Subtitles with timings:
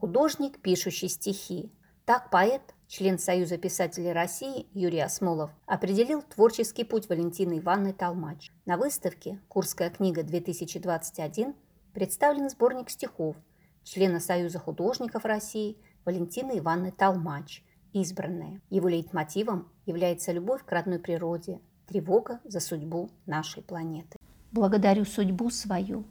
[0.00, 1.70] художник, пишущий стихи.
[2.06, 8.50] Так поэт, член Союза писателей России Юрий Осмолов определил творческий путь Валентины Ивановны Толмач.
[8.64, 11.54] На выставке «Курская книга-2021»
[11.92, 13.36] представлен сборник стихов
[13.84, 15.76] члена Союза художников России
[16.06, 17.62] Валентины Ивановны Толмач
[17.92, 18.62] «Избранная».
[18.70, 24.16] Его лейтмотивом является любовь к родной природе, тревога за судьбу нашей планеты.
[24.50, 26.06] Благодарю судьбу свою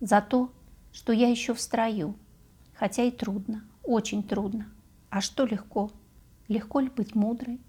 [0.00, 0.50] за то,
[0.90, 2.16] что я еще в строю,
[2.78, 4.70] хотя и трудно, очень трудно.
[5.10, 5.90] А что легко?
[6.48, 7.60] Легко ли быть мудрой?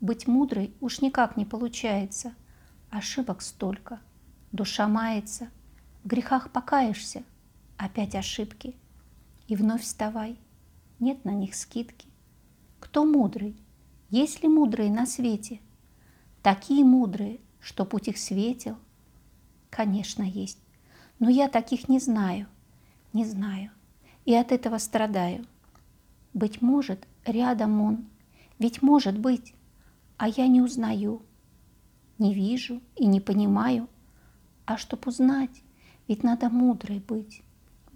[0.00, 2.34] Быть мудрой уж никак не получается.
[2.90, 4.00] Ошибок столько.
[4.52, 5.48] Душа мается.
[6.02, 7.22] В грехах покаешься.
[7.76, 8.74] Опять ошибки.
[9.48, 10.38] И вновь вставай.
[10.98, 12.08] Нет на них скидки.
[12.80, 13.56] Кто мудрый?
[14.10, 15.60] Есть ли мудрые на свете?
[16.42, 18.76] Такие мудрые, что путь их светил?
[19.70, 20.58] Конечно, есть.
[21.18, 22.46] Но я таких не знаю.
[23.12, 23.70] Не знаю.
[24.26, 25.46] И от этого страдаю.
[26.34, 28.06] Быть может, рядом он.
[28.58, 29.54] Ведь может быть.
[30.18, 31.22] А я не узнаю.
[32.18, 33.88] Не вижу и не понимаю.
[34.64, 35.62] А чтоб узнать,
[36.08, 37.42] ведь надо мудрой быть.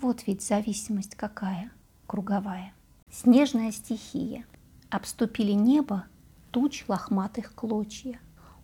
[0.01, 1.73] Вот ведь зависимость какая,
[2.06, 2.75] круговая.
[3.11, 4.47] Снежная стихия.
[4.89, 6.05] Обступили небо
[6.53, 8.20] туч лохматых клочья.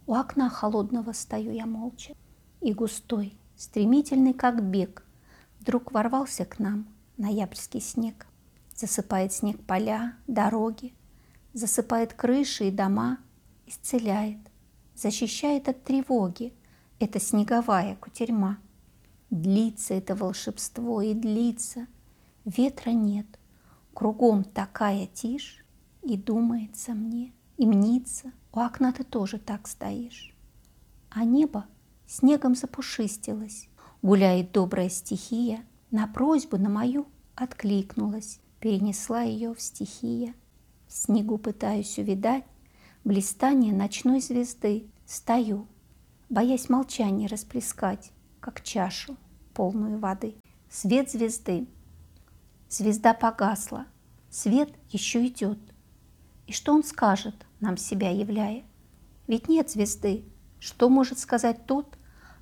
[0.07, 2.15] У окна холодного стою я молча.
[2.61, 5.03] И густой, стремительный как бег,
[5.59, 8.27] Вдруг ворвался к нам ноябрьский снег.
[8.75, 10.95] Засыпает снег поля, дороги,
[11.53, 13.19] Засыпает крыши и дома,
[13.65, 14.39] Исцеляет,
[14.95, 16.53] защищает от тревоги
[16.99, 18.59] Эта снеговая кутерьма.
[19.31, 21.87] Длится это волшебство и длится,
[22.45, 23.27] Ветра нет,
[23.95, 25.65] кругом такая тишь,
[26.03, 30.37] И думается мне, и мнится, У окна ты тоже так стоишь.
[31.09, 31.65] А небо
[32.07, 33.69] снегом запушистилось,
[34.03, 40.35] Гуляет добрая стихия, На просьбу на мою откликнулась, Перенесла ее в стихия.
[40.89, 42.45] В снегу пытаюсь увидать
[43.05, 44.89] Блистание ночной звезды.
[45.07, 45.69] Стою,
[46.29, 48.11] боясь молчания расплескать,
[48.41, 49.17] Как чашу,
[49.55, 50.35] полную воды.
[50.69, 51.69] Свет звезды.
[52.69, 53.87] Звезда погасла,
[54.29, 55.61] свет еще идет.
[56.49, 58.65] И что он скажет, нам себя являя?
[59.29, 60.25] Ведь нет звезды.
[60.59, 61.97] Что может сказать тот,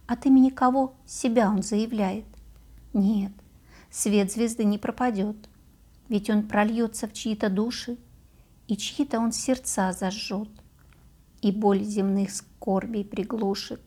[0.07, 2.25] от имени кого себя он заявляет?
[2.95, 3.33] Нет,
[3.94, 5.37] свет звезды не пропадет,
[6.09, 7.97] ведь он прольется в чьи-то души,
[8.66, 10.49] и чьи-то он сердца зажжет,
[11.43, 13.81] и боль земных скорбей приглушит.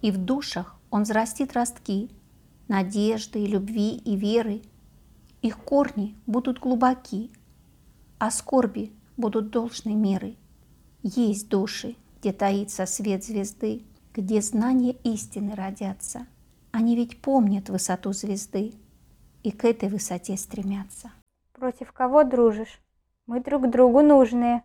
[0.00, 2.08] И в душах он взрастит ростки
[2.68, 4.62] надежды, любви и веры.
[5.42, 7.32] Их корни будут глубоки,
[8.18, 10.36] а скорби будут должной меры.
[11.02, 13.82] Есть души, где таится свет звезды,
[14.14, 16.28] где знания истины родятся.
[16.70, 18.72] Они ведь помнят высоту звезды
[19.42, 21.10] и к этой высоте стремятся.
[21.52, 22.80] Против кого дружишь?
[23.26, 24.62] Мы друг другу нужные.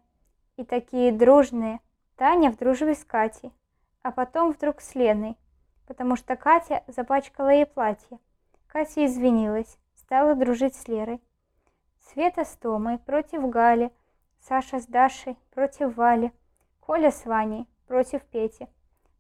[0.57, 1.79] И такие дружные.
[2.15, 3.51] Таня в дружбе с Катей,
[4.01, 5.35] а потом вдруг с Леной,
[5.85, 8.19] потому что Катя запачкала ей платье.
[8.67, 11.21] Катя извинилась, стала дружить с Лерой.
[12.13, 13.91] Света с Томой против Гали,
[14.39, 16.31] Саша с Дашей против Вали,
[16.79, 18.67] Коля с Ваней против Пети.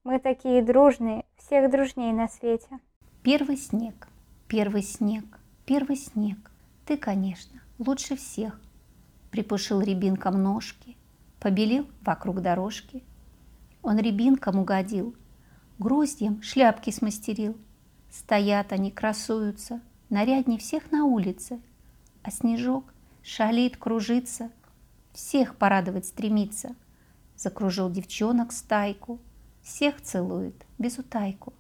[0.05, 2.79] Мы такие дружные, всех дружней на свете.
[3.23, 4.07] Первый снег,
[4.47, 5.34] первый снег,
[5.65, 6.51] первый снег.
[6.85, 8.59] Ты, конечно, лучше всех.
[9.31, 10.95] Припушил рябинком ножки,
[11.39, 13.03] побелил вокруг дорожки.
[13.81, 15.15] Он рябинком угодил,
[15.79, 17.57] гроздьем шляпки смастерил.
[18.11, 21.59] Стоят они, красуются, нарядней всех на улице.
[22.23, 22.85] А снежок
[23.23, 24.51] шалит, кружится,
[25.11, 26.75] всех порадовать стремится.
[27.35, 29.19] Закружил девчонок стайку,
[29.61, 31.53] всех целует, без утайку.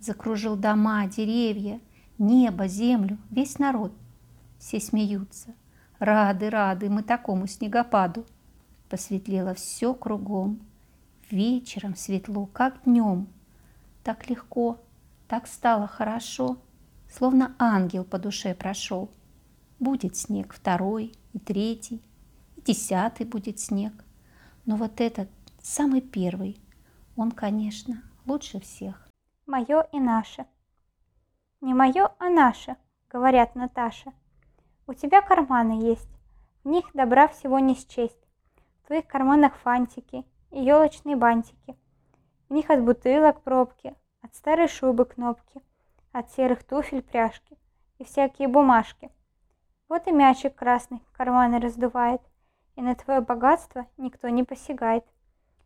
[0.00, 1.80] Закружил дома, деревья,
[2.18, 3.92] небо, землю, весь народ.
[4.58, 5.54] Все смеются.
[5.98, 8.26] Рады, рады мы такому снегопаду.
[8.88, 10.60] Посветлело все кругом.
[11.30, 13.28] Вечером светло, как днем.
[14.04, 14.80] Так легко,
[15.26, 16.58] так стало хорошо,
[17.08, 19.10] Словно ангел по душе прошел.
[19.78, 22.02] Будет снег второй и третий,
[22.56, 23.92] и десятый будет снег.
[24.64, 25.28] Но вот этот
[25.62, 26.60] самый первый–
[27.16, 29.08] он, конечно, лучше всех.
[29.46, 30.44] Мое и наше.
[31.60, 32.76] Не мое, а наше,
[33.10, 34.12] говорят Наташа.
[34.86, 36.10] У тебя карманы есть,
[36.64, 38.18] в них добра всего не счесть.
[38.82, 41.76] В твоих карманах фантики и елочные бантики.
[42.48, 45.62] В них от бутылок пробки, от старой шубы кнопки,
[46.12, 47.56] от серых туфель пряжки
[47.98, 49.10] и всякие бумажки.
[49.88, 52.20] Вот и мячик красный карманы раздувает,
[52.74, 55.04] и на твое богатство никто не посягает.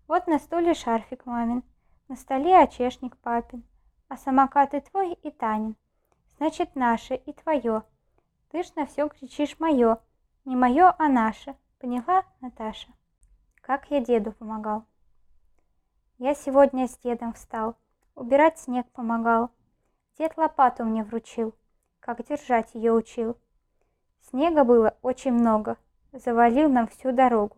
[0.06, 1.62] Вот на стуле шарфик мамин,
[2.08, 3.64] на столе очешник папин,
[4.10, 5.76] а самокат и твой, и Танин.
[6.36, 7.84] Значит, наше и твое.
[8.50, 9.98] Ты ж на все кричишь «моё».
[10.44, 11.54] Не мое, а наше.
[11.78, 12.88] Поняла, Наташа?
[13.62, 14.84] Как я деду помогал.
[16.18, 17.76] Я сегодня с дедом встал,
[18.16, 19.50] убирать снег помогал.
[20.18, 21.54] Дед лопату мне вручил,
[22.00, 23.36] как держать ее учил.
[24.22, 25.76] Снега было очень много,
[26.12, 27.56] завалил нам всю дорогу.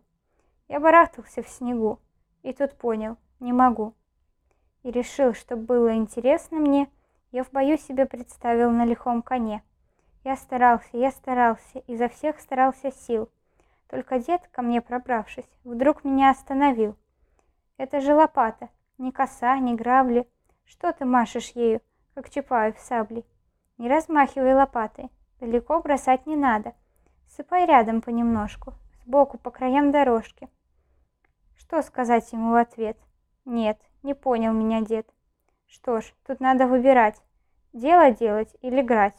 [0.67, 1.99] Я барахтался в снегу,
[2.43, 3.95] и тут понял, не могу.
[4.83, 6.89] И решил, чтобы было интересно мне,
[7.31, 9.63] я в бою себе представил на лихом коне.
[10.23, 13.29] Я старался, я старался, изо всех старался сил.
[13.89, 16.95] Только дед, ко мне пробравшись, вдруг меня остановил.
[17.77, 20.27] Это же лопата, ни коса, ни грабли.
[20.65, 21.81] Что ты машешь ею,
[22.13, 23.25] как Чапаев саблей?
[23.77, 25.09] Не размахивай лопатой,
[25.39, 26.73] далеко бросать не надо.
[27.27, 30.47] Сыпай рядом понемножку, сбоку по краям дорожки.
[31.57, 32.97] Что сказать ему в ответ?
[33.45, 35.09] Нет, не понял меня дед.
[35.65, 37.21] Что ж, тут надо выбирать,
[37.73, 39.15] дело делать или играть.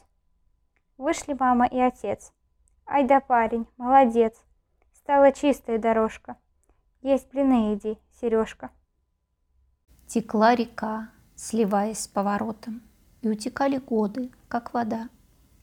[0.97, 2.33] Вышли мама и отец.
[2.87, 4.35] Ай да парень, молодец.
[4.93, 6.37] Стала чистая дорожка.
[7.03, 8.71] Есть блины иди, Сережка.
[10.07, 12.83] Текла река, сливаясь с поворотом,
[13.23, 15.09] и утекали годы, как вода.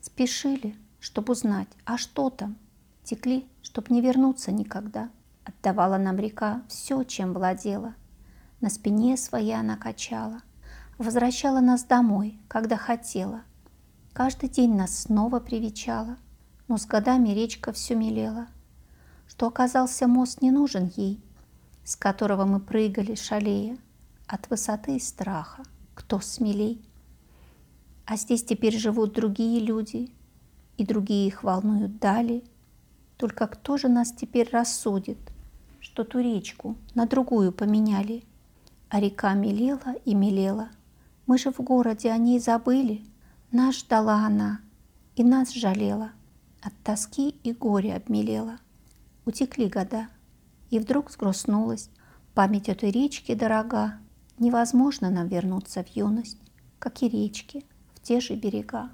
[0.02, 2.58] Спешили, чтобы узнать, а что там?
[3.04, 5.10] Текли, чтоб не вернуться никогда.
[5.46, 7.96] Отдавала нам река все, чем владела.
[8.62, 10.44] На спине своей она качала.
[11.00, 13.42] Возвращала нас домой, когда хотела.
[14.14, 16.18] Каждый день нас снова привечала.
[16.68, 18.48] Но с годами речка все мелела.
[19.28, 21.20] Что оказался мост не нужен ей,
[21.84, 23.80] С которого мы прыгали, шалея.
[24.28, 25.64] От высоты и страха,
[25.96, 26.86] кто смелей.
[28.06, 30.14] А здесь теперь живут другие люди,
[30.78, 32.44] И другие их волнуют дали.
[33.18, 35.18] Только кто же нас теперь рассудит,
[35.80, 38.24] Что ту речку на другую поменяли?
[38.94, 40.68] А река мелела и мелела.
[41.26, 43.06] Мы же в городе о ней забыли.
[43.50, 44.60] Нас ждала она,
[45.16, 46.12] и нас жалела.
[46.62, 48.58] От тоски и горя обмелела.
[49.26, 50.10] Утекли года,
[50.70, 51.90] и вдруг сгрустнулась.
[52.34, 53.98] Память этой речки дорога.
[54.40, 56.42] Невозможно нам вернуться в юность,
[56.78, 57.64] как и речки,
[57.94, 58.90] в те же берега.